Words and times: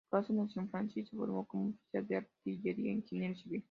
Crozet 0.09 0.35
nació 0.35 0.61
en 0.63 0.69
Francia 0.71 1.01
y 1.01 1.05
se 1.05 1.15
formó 1.15 1.45
como 1.45 1.69
oficial 1.69 2.07
de 2.07 2.15
artillería 2.17 2.89
e 2.91 2.95
ingeniero 2.95 3.35
civil. 3.35 3.59